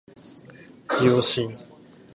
[1.03, 1.55] 秒針